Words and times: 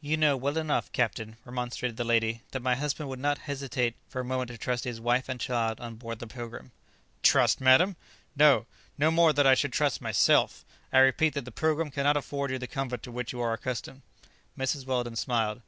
"You 0.00 0.16
know 0.16 0.36
well 0.36 0.58
enough, 0.58 0.90
captain," 0.90 1.36
remonstrated 1.44 1.96
the 1.96 2.02
lady 2.02 2.42
"that 2.50 2.58
my 2.58 2.74
husband 2.74 3.08
would 3.08 3.20
not 3.20 3.38
hesitate 3.46 3.94
for 4.08 4.18
a 4.20 4.24
moment 4.24 4.48
to 4.50 4.58
trust 4.58 4.82
his 4.82 5.00
wife 5.00 5.28
and 5.28 5.38
child 5.38 5.78
on 5.80 5.94
board 5.94 6.18
the 6.18 6.26
'Pilgrim.'" 6.26 6.72
"Trust, 7.22 7.60
madam! 7.60 7.94
No! 8.34 8.66
no 8.98 9.12
more 9.12 9.32
than 9.32 9.46
I 9.46 9.54
should 9.54 9.76
myself. 10.00 10.64
I 10.92 10.98
repeat 10.98 11.34
that 11.34 11.44
the 11.44 11.52
'Pilgrim' 11.52 11.92
cannot 11.92 12.16
afford 12.16 12.50
you 12.50 12.58
the 12.58 12.66
comfort 12.66 13.04
to 13.04 13.12
which 13.12 13.32
you 13.32 13.40
are 13.40 13.52
accustomed." 13.52 14.02
Mrs. 14.58 14.84
Weldon 14.86 15.14
smiled. 15.14 15.62